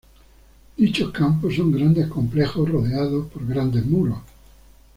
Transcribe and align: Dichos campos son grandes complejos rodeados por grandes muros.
Dichos 0.77 1.11
campos 1.11 1.53
son 1.57 1.71
grandes 1.71 2.07
complejos 2.07 2.67
rodeados 2.67 3.27
por 3.27 3.45
grandes 3.45 3.85
muros. 3.85 4.17